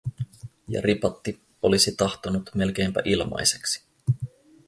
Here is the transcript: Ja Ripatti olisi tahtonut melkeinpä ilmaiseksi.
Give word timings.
Ja 0.67 0.81
Ripatti 0.81 1.39
olisi 1.61 1.95
tahtonut 1.97 2.49
melkeinpä 2.55 3.01
ilmaiseksi. 3.05 3.83